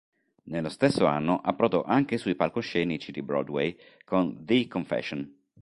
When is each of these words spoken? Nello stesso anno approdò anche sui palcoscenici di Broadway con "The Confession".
Nello 0.45 0.69
stesso 0.69 1.05
anno 1.05 1.39
approdò 1.43 1.83
anche 1.83 2.17
sui 2.17 2.33
palcoscenici 2.33 3.11
di 3.11 3.21
Broadway 3.21 3.77
con 4.03 4.35
"The 4.43 4.67
Confession". 4.67 5.31